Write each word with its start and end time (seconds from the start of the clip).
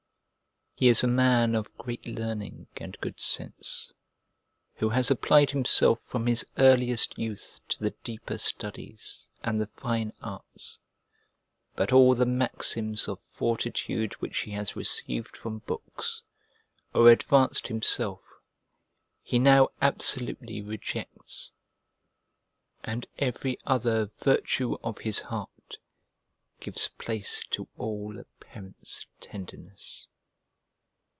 He 0.73 0.87
is 0.87 1.03
a 1.03 1.07
man 1.07 1.53
of 1.53 1.77
great 1.77 2.07
learning 2.07 2.65
and 2.75 2.99
good 3.01 3.19
sense, 3.19 3.93
who 4.77 4.89
has 4.89 5.11
applied 5.11 5.51
himself 5.51 6.01
from 6.01 6.25
his 6.25 6.43
earliest 6.57 7.19
youth 7.19 7.59
to 7.67 7.77
the 7.83 7.91
deeper 8.03 8.39
studies 8.39 9.27
and 9.43 9.61
the 9.61 9.67
fine 9.67 10.11
arts, 10.23 10.79
but 11.75 11.93
all 11.93 12.15
the 12.15 12.25
maxims 12.25 13.07
of 13.07 13.19
fortitude 13.19 14.13
which 14.15 14.39
he 14.39 14.49
has 14.53 14.75
received 14.75 15.37
from 15.37 15.59
books, 15.59 16.23
or 16.95 17.11
advanced 17.11 17.67
himself, 17.67 18.23
he 19.21 19.37
now 19.37 19.67
absolutely 19.83 20.61
rejects, 20.63 21.51
and 22.83 23.05
every 23.19 23.55
other 23.67 24.07
virtue 24.07 24.75
of 24.83 24.97
his 24.97 25.19
heart 25.19 25.77
gives 26.59 26.87
place 26.87 27.43
to 27.51 27.67
all 27.77 28.17
a 28.17 28.23
parent's 28.43 29.05
tenderness. 29.19 30.07